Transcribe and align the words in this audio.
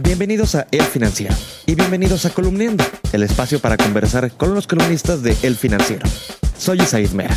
Bienvenidos 0.00 0.54
a 0.54 0.68
El 0.70 0.82
Financiero 0.82 1.34
y 1.66 1.74
bienvenidos 1.74 2.24
a 2.24 2.30
Columniendo, 2.30 2.84
el 3.12 3.24
espacio 3.24 3.58
para 3.58 3.76
conversar 3.76 4.30
con 4.30 4.54
los 4.54 4.68
columnistas 4.68 5.22
de 5.22 5.36
El 5.42 5.56
Financiero. 5.56 6.06
Soy 6.56 6.78
Isaid 6.78 7.10
Mera. 7.10 7.36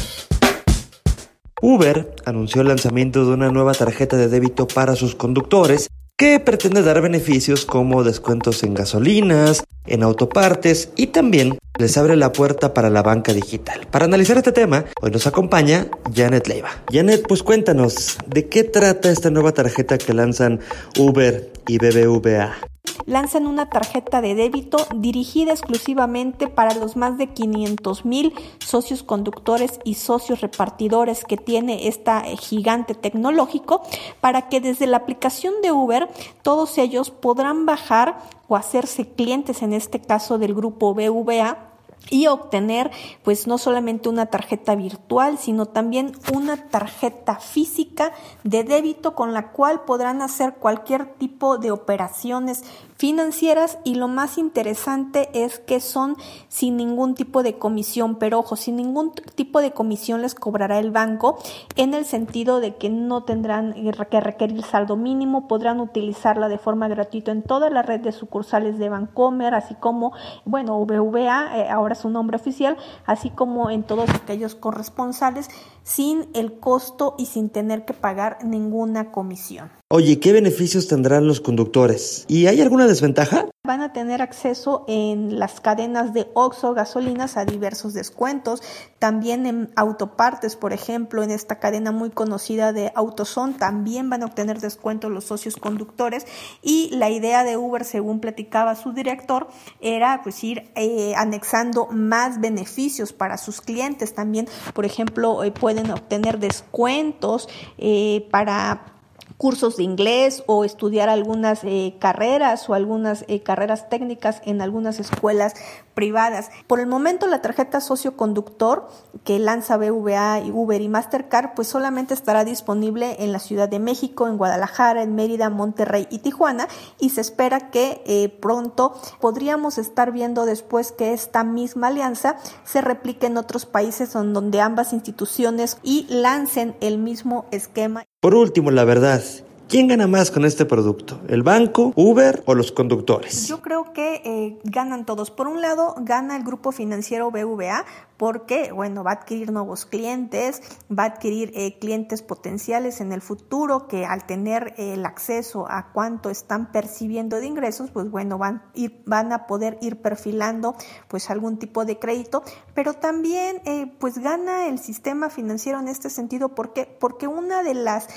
Uber 1.60 2.14
anunció 2.26 2.62
el 2.62 2.68
lanzamiento 2.68 3.26
de 3.26 3.34
una 3.34 3.50
nueva 3.50 3.74
tarjeta 3.74 4.16
de 4.16 4.28
débito 4.28 4.68
para 4.68 4.96
sus 4.96 5.16
conductores 5.16 5.88
que 6.22 6.40
pretende 6.40 6.84
dar 6.84 7.02
beneficios 7.02 7.66
como 7.66 8.04
descuentos 8.04 8.62
en 8.62 8.76
gasolinas, 8.76 9.64
en 9.88 10.04
autopartes 10.04 10.90
y 10.96 11.08
también 11.08 11.58
les 11.80 11.98
abre 11.98 12.16
la 12.16 12.32
puerta 12.32 12.76
para 12.76 12.92
la 12.92 13.02
banca 13.02 13.34
digital. 13.34 13.88
Para 13.90 14.06
analizar 14.06 14.38
este 14.38 14.52
tema, 14.52 14.86
hoy 15.02 15.10
nos 15.10 15.26
acompaña 15.26 15.88
Janet 16.14 16.48
Leiva. 16.48 16.70
Janet, 16.92 17.26
pues 17.28 17.42
cuéntanos, 17.42 18.20
¿de 18.28 18.48
qué 18.48 18.64
trata 18.64 19.10
esta 19.10 19.32
nueva 19.32 19.54
tarjeta 19.54 19.98
que 19.98 20.14
lanzan 20.14 20.60
Uber 20.96 21.52
y 21.68 21.80
BBVA? 21.80 22.71
Lanzan 23.12 23.46
una 23.46 23.70
tarjeta 23.70 24.22
de 24.22 24.36
débito 24.36 24.78
dirigida 24.96 25.52
exclusivamente 25.52 26.48
para 26.48 26.74
los 26.76 26.96
más 26.96 27.18
de 27.18 27.28
500 27.28 28.06
mil 28.06 28.34
socios 28.60 29.04
conductores 29.04 29.82
y 29.84 29.96
socios 29.96 30.40
repartidores 30.40 31.26
que 31.26 31.36
tiene 31.36 31.90
esta 31.90 32.22
gigante 32.22 32.96
tecnológico 32.96 33.82
para 34.22 34.48
que 34.48 34.62
desde 34.62 34.88
la 34.88 34.98
aplicación 34.98 35.56
de 35.62 35.74
Uber 35.74 36.10
todos 36.42 36.78
ellos 36.78 37.12
podrán 37.12 37.66
bajar 37.66 38.18
o 38.48 38.56
hacerse 38.56 39.06
clientes 39.06 39.62
en 39.62 39.74
este 39.74 40.00
caso 40.00 40.38
del 40.38 40.56
grupo 40.56 40.94
BVA 40.94 41.72
y 42.10 42.28
obtener 42.28 42.92
pues 43.24 43.48
no 43.48 43.58
solamente 43.58 44.10
una 44.10 44.26
tarjeta 44.26 44.76
virtual, 44.76 45.38
sino 45.38 45.68
también 45.68 46.14
una 46.34 46.70
tarjeta 46.70 47.36
física 47.36 48.12
de 48.44 48.64
débito 48.64 49.14
con 49.14 49.34
la 49.34 49.52
cual 49.52 49.82
podrán 49.82 50.22
hacer 50.22 50.56
cualquier 50.56 51.06
tipo 51.14 51.58
de 51.58 51.72
operaciones 51.72 52.64
financieras 53.02 53.80
y 53.84 53.96
lo 53.96 54.08
más 54.08 54.38
interesante 54.38 55.32
es 55.34 55.58
que 55.58 55.80
son 55.80 56.18
sin 56.50 56.78
ningún 56.78 57.16
tipo 57.16 57.42
de 57.42 57.58
comisión, 57.58 58.18
pero 58.18 58.38
ojo, 58.38 58.56
sin 58.56 58.76
ningún 58.76 59.12
tipo 59.34 59.60
de 59.60 59.72
comisión 59.72 60.22
les 60.22 60.36
cobrará 60.36 60.78
el 60.78 60.92
banco 60.92 61.40
en 61.78 61.96
el 61.96 62.06
sentido 62.06 62.60
de 62.60 62.76
que 62.76 62.92
no 62.92 63.24
tendrán 63.24 63.74
que 63.74 64.22
requerir 64.22 64.62
saldo 64.62 64.98
mínimo, 64.98 65.48
podrán 65.48 65.80
utilizarla 65.80 66.48
de 66.48 66.60
forma 66.60 66.90
gratuita 66.90 67.32
en 67.32 67.42
toda 67.42 67.72
la 67.72 67.82
red 67.82 68.02
de 68.02 68.12
sucursales 68.12 68.78
de 68.78 68.90
Bancomer, 68.90 69.56
así 69.56 69.74
como, 69.74 70.14
bueno, 70.46 70.78
VVA, 70.86 71.58
eh, 71.58 71.70
ahora 71.72 71.96
su 71.96 72.12
nombre 72.12 72.38
oficial, 72.38 72.78
así 73.08 73.32
como 73.32 73.72
en 73.72 73.82
todos 73.82 74.12
aquellos 74.12 74.54
corresponsales 74.54 75.50
sin 75.82 76.28
el 76.36 76.60
costo 76.60 77.16
y 77.18 77.26
sin 77.26 77.50
tener 77.50 77.84
que 77.84 77.96
pagar 77.96 78.38
ninguna 78.44 79.12
comisión. 79.12 79.81
Oye, 79.94 80.22
¿qué 80.22 80.32
beneficios 80.32 80.88
tendrán 80.88 81.28
los 81.28 81.42
conductores? 81.42 82.24
¿Y 82.30 82.48
hay 82.48 82.62
alguna 82.62 82.88
desventaja? 82.88 83.50
Van 83.66 83.82
a 83.82 83.92
tener 83.92 84.22
acceso 84.22 84.86
en 84.88 85.38
las 85.38 85.60
cadenas 85.60 86.14
de 86.14 86.30
Oxo 86.34 86.74
gasolinas 86.74 87.36
a 87.36 87.44
diversos 87.44 87.94
descuentos, 87.94 88.64
también 89.00 89.46
en 89.46 89.70
autopartes, 89.76 90.56
por 90.56 90.72
ejemplo, 90.72 91.24
en 91.24 91.30
esta 91.30 91.60
cadena 91.60 91.92
muy 91.92 92.10
conocida 92.10 92.72
de 92.72 92.94
Autoson, 92.96 93.56
también 93.56 94.10
van 94.10 94.24
a 94.24 94.28
obtener 94.28 94.62
descuentos 94.62 95.12
los 95.12 95.26
socios 95.26 95.58
conductores 95.58 96.26
y 96.62 96.92
la 96.96 97.10
idea 97.10 97.44
de 97.44 97.58
Uber, 97.58 97.84
según 97.84 98.22
platicaba 98.22 98.76
su 98.76 98.94
director, 98.94 99.50
era 99.82 100.22
pues 100.24 100.42
ir 100.42 100.72
eh, 100.76 101.16
anexando 101.18 101.88
más 101.88 102.40
beneficios 102.40 103.12
para 103.12 103.38
sus 103.38 103.60
clientes, 103.60 104.14
también, 104.14 104.48
por 104.74 104.86
ejemplo, 104.86 105.44
eh, 105.44 105.52
pueden 105.52 105.92
obtener 105.92 106.40
descuentos 106.40 107.50
eh, 107.78 108.26
para 108.32 109.01
cursos 109.38 109.78
de 109.78 109.84
inglés 109.84 110.44
o 110.48 110.64
estudiar 110.66 111.10
algunas 111.10 111.64
eh, 111.64 111.96
carreras 112.00 112.70
o 112.70 112.74
algunas 112.74 113.26
eh, 113.28 113.42
carreras 113.42 113.90
técnicas 113.90 114.42
en 114.46 114.62
algunas 114.62 115.00
escuelas 115.00 115.54
privadas. 115.94 116.50
Por 116.68 116.80
el 116.80 116.88
momento 116.88 117.28
la 117.28 117.42
tarjeta 117.42 117.82
socioconductor 117.82 118.88
que 119.24 119.40
lanza 119.40 119.78
BVA, 119.78 120.40
Uber 120.52 120.82
y 120.82 120.90
Mastercard 120.90 121.54
pues 121.56 121.68
solamente 121.68 122.14
estará 122.14 122.44
disponible 122.44 123.18
en 123.20 123.32
la 123.32 123.40
Ciudad 123.40 123.70
de 123.70 123.80
México, 123.80 124.28
en 124.28 124.38
Guadalajara, 124.38 125.04
en 125.04 125.16
Mérida, 125.16 125.50
Monterrey 125.50 126.08
y 126.10 126.20
Tijuana 126.20 126.68
y 127.00 127.10
se 127.10 127.22
espera 127.22 127.72
que 127.72 128.02
eh, 128.06 128.30
pronto 128.30 128.94
podríamos 129.20 129.78
estar 129.78 130.12
viendo 130.12 130.46
después 130.46 130.92
que 130.92 131.14
esta 131.14 131.44
misma 131.44 131.88
alianza 131.88 132.38
se 132.64 132.82
replique 132.82 133.28
en 133.28 133.38
otros 133.38 133.66
países 133.66 134.14
donde 134.14 134.62
ambas 134.62 134.94
instituciones 134.94 135.78
y 135.84 136.06
lancen 136.10 136.76
el 136.82 136.98
mismo 136.98 137.46
esquema. 137.52 138.06
Por 138.22 138.36
último, 138.36 138.70
la 138.70 138.86
verdad, 138.86 139.24
¿Quién 139.72 139.88
gana 139.88 140.06
más 140.06 140.32
con 140.32 140.44
este 140.44 140.66
producto? 140.66 141.22
¿El 141.30 141.44
banco, 141.44 141.94
Uber 141.96 142.44
o 142.46 142.56
los 142.56 142.74
conductores? 142.74 143.48
Yo 143.48 143.62
creo 143.62 143.94
que 143.94 144.16
eh, 144.26 144.60
ganan 144.66 145.06
todos. 145.06 145.32
Por 145.32 145.48
un 145.48 145.62
lado, 145.62 145.96
gana 146.02 146.36
el 146.36 146.44
grupo 146.44 146.74
financiero 146.74 147.32
BVA 147.32 147.86
porque, 148.22 148.72
bueno, 148.72 149.04
va 149.04 149.10
a 149.10 149.14
adquirir 149.16 149.52
nuevos 149.52 149.88
clientes, 149.88 150.62
va 150.96 151.06
a 151.06 151.08
adquirir 151.08 151.52
eh, 151.56 151.80
clientes 151.80 152.22
potenciales 152.22 153.02
en 153.02 153.14
el 153.14 153.20
futuro 153.20 153.88
que 153.88 154.06
al 154.06 154.28
tener 154.28 154.76
el 154.78 155.08
acceso 155.08 155.66
a 155.68 155.92
cuánto 155.92 156.30
están 156.30 156.72
percibiendo 156.72 157.38
de 157.38 157.48
ingresos, 157.48 157.90
pues 157.90 158.12
bueno, 158.12 158.38
van, 158.38 158.62
ir, 158.76 159.02
van 159.08 159.34
a 159.34 159.48
poder 159.48 159.80
ir 159.82 160.04
perfilando 160.04 160.76
pues 161.08 161.32
algún 161.32 161.58
tipo 161.58 161.84
de 161.84 161.98
crédito, 161.98 162.44
pero 162.76 162.94
también 162.94 163.60
eh, 163.66 163.92
pues 164.00 164.20
gana 164.20 164.68
el 164.68 164.78
sistema 164.78 165.32
financiero 165.32 165.80
en 165.80 165.88
este 165.88 166.12
sentido. 166.12 166.50
Porque, 166.50 166.86
porque 166.86 167.26
una 167.26 167.64
de 167.64 167.74
las 167.74 168.08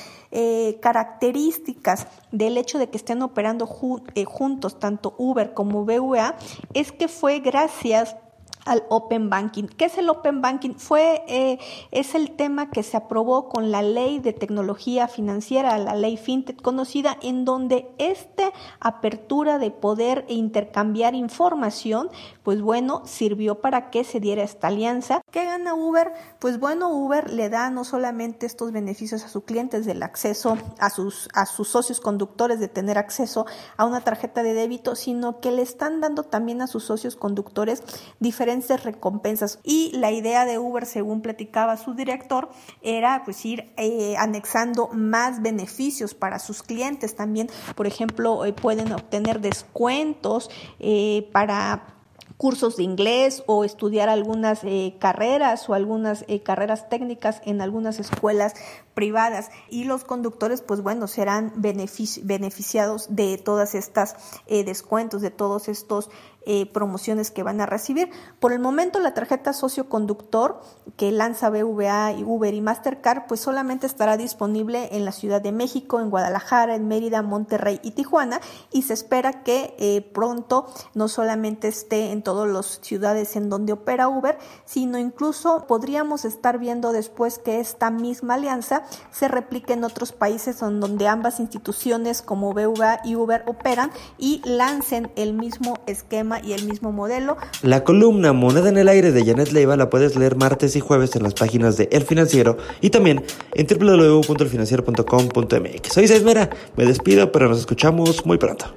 características 0.81 2.09
del 2.33 2.59
hecho 2.59 2.79
de 2.79 2.91
que 2.91 2.97
estén 2.97 3.23
operando 3.23 3.69
eh, 4.17 4.25
juntos 4.25 4.81
tanto 4.81 5.15
Uber 5.17 5.55
como 5.55 5.85
BVA 5.85 6.35
es 6.75 6.91
que 6.91 7.07
fue 7.07 7.39
gracias 7.39 8.17
al 8.65 8.85
Open 8.89 9.31
Banking. 9.31 9.65
¿Qué 9.65 9.87
es 9.87 9.99
el 9.99 10.09
Open 10.09 10.41
Banking? 10.41 10.75
Fue, 10.75 11.25
eh, 11.29 11.59
es 11.91 12.15
el 12.15 12.33
tema 12.33 12.71
que 12.71 12.83
se 12.83 12.97
aprobó 12.97 13.49
con 13.49 13.71
la 13.71 13.83
ley 13.83 14.19
de 14.19 14.33
tecnología 14.33 15.09
financiera, 15.09 15.79
la 15.79 15.95
ley 15.95 16.17
FinTech 16.17 16.61
conocida, 16.61 17.17
en 17.23 17.45
donde 17.45 17.91
esta 17.99 18.53
apertura 18.81 19.59
de 19.59 19.71
poder 19.71 20.25
e 20.29 20.35
intercambiar 20.35 21.15
información, 21.15 22.11
pues 22.43 22.61
bueno, 22.61 23.03
sirvió 23.05 23.61
para 23.61 23.91
que 23.91 24.05
se 24.05 24.21
diera 24.21 24.43
esta 24.43 24.69
alianza. 24.69 25.21
¿Qué 25.31 25.45
gana 25.45 25.75
Uber? 25.75 26.13
Pues 26.39 26.59
bueno, 26.59 26.91
Uber 26.91 27.31
le 27.31 27.49
da 27.49 27.71
no 27.71 27.85
solamente 27.85 28.47
estos 28.47 28.73
beneficios 28.73 29.25
a 29.25 29.29
sus 29.29 29.45
clientes 29.45 29.87
del 29.87 30.03
acceso 30.03 30.57
a 30.79 30.91
sus, 30.91 31.29
a 31.35 31.47
sus 31.47 31.69
socios 31.69 32.01
conductores 32.01 32.61
de 32.61 32.69
tener 32.69 32.99
acceso 32.99 33.47
a 33.77 33.85
una 33.85 34.01
tarjeta 34.01 34.43
de 34.43 34.55
débito, 34.55 34.95
sino 34.95 35.41
que 35.41 35.51
le 35.51 35.63
están 35.63 36.01
dando 36.01 36.25
también 36.25 36.63
a 36.63 36.67
sus 36.67 36.85
socios 36.85 37.17
conductores 37.17 37.83
diferentes 38.21 38.54
recompensas. 38.85 39.59
Y 39.63 39.93
la 39.97 40.11
idea 40.11 40.45
de 40.45 40.59
Uber, 40.59 40.87
según 40.87 41.21
platicaba 41.21 41.77
su 41.77 41.95
director, 41.95 42.51
era 42.83 43.23
pues 43.25 43.45
ir 43.45 43.73
eh, 43.77 44.15
anexando 44.19 44.89
más 44.93 45.43
beneficios 45.43 46.15
para 46.15 46.39
sus 46.39 46.63
clientes. 46.63 47.17
También, 47.17 47.49
por 47.75 47.87
ejemplo, 47.87 48.45
eh, 48.45 48.53
pueden 48.53 48.93
obtener 48.93 49.41
descuentos 49.41 50.51
eh, 50.79 51.29
para 51.33 51.94
cursos 52.37 52.77
de 52.77 52.83
inglés 52.83 53.43
o 53.47 53.65
estudiar 53.65 54.09
algunas 54.09 54.61
carreras 54.99 55.69
o 55.69 55.75
algunas 55.75 56.25
carreras 56.43 56.89
técnicas 56.89 57.41
en 57.45 57.61
algunas 57.61 58.01
escuelas 58.01 58.55
privadas 58.95 59.51
y 59.71 59.85
los 59.85 60.05
conductores 60.05 60.63
pues 60.63 60.83
bueno 60.83 61.07
serán 61.07 61.53
beneficiados 61.57 63.07
de 63.15 63.39
todas 63.39 63.75
estas 63.75 64.17
descuentos 64.49 65.23
de 65.23 65.31
todos 65.31 65.69
estos 65.69 66.11
eh, 66.47 66.67
promociones 66.67 67.31
que 67.31 67.43
van 67.43 67.63
a 67.63 67.65
recibir. 67.65 68.11
Por 68.39 68.53
el 68.53 68.59
momento 68.59 68.99
la 68.99 69.15
tarjeta 69.15 69.55
socioconductor 69.55 70.61
que 70.99 71.11
lanza 71.11 71.49
BVA, 71.49 72.13
Uber 72.23 72.53
y 72.53 72.61
Mastercard 72.61 73.27
pues 73.27 73.41
solamente 73.41 73.87
estará 73.87 74.19
disponible 74.19 74.91
en 74.93 75.07
la 75.07 75.13
Ciudad 75.13 75.41
de 75.41 75.53
México, 75.53 76.01
en 76.01 76.11
Guadalajara, 76.11 76.75
en 76.75 76.87
Mérida, 76.87 77.23
Monterrey 77.23 77.81
y 77.83 77.93
Tijuana 77.93 78.43
y 78.71 78.83
se 78.83 78.93
espera 78.93 79.43
que 79.43 79.75
eh, 79.79 80.03
pronto 80.13 80.67
no 80.93 81.09
solamente 81.09 81.69
esté 81.69 82.13
en 82.13 82.23
todas 82.25 82.51
las 82.51 82.81
ciudades 82.83 83.37
en 83.37 83.49
donde 83.49 83.73
opera 83.73 84.09
Uber, 84.09 84.37
sino 84.65 84.99
incluso 84.99 85.67
podríamos 85.69 86.25
estar 86.25 86.59
viendo 86.59 86.93
después 86.93 87.39
que 87.39 87.61
esta 87.61 87.91
misma 87.91 88.35
alianza 88.35 88.83
se 89.13 89.29
replique 89.29 89.75
en 89.75 89.85
otros 89.85 90.11
países 90.11 90.59
donde 90.59 91.07
ambas 91.07 91.39
instituciones 91.39 92.23
como 92.23 92.53
BVA 92.53 92.99
y 93.05 93.15
Uber 93.15 93.45
operan 93.47 93.93
y 94.19 94.43
lancen 94.45 95.13
el 95.15 95.35
mismo 95.35 95.79
esquema 95.87 96.41
y 96.41 96.55
el 96.55 96.67
mismo 96.67 96.91
modelo. 96.91 97.37
La 97.63 97.85
columna 97.85 98.33
Moneda 98.33 98.71
en 98.71 98.79
el 98.79 98.89
Aire 98.89 99.13
de 99.13 99.25
Janet 99.25 99.53
Leiva 99.53 99.77
la 99.77 99.91
puedes 99.91 100.17
leer 100.17 100.35
martes 100.37 100.75
y 100.77 100.81
jueves 100.81 101.15
en 101.17 101.23
las 101.23 101.35
páginas 101.35 101.77
de 101.77 101.91
El 101.93 102.05
Financiero 102.05 102.57
y 102.81 102.89
también 102.91 103.25
en 103.53 103.67
www.elfinanciero.com.mx. 103.67 105.93
Soy 105.93 106.09
Mera, 106.25 106.49
me 106.77 106.87
despido, 106.87 107.33
pero 107.33 107.49
nos 107.49 107.59
escuchamos 107.59 108.25
muy 108.25 108.39
pronto. 108.39 108.73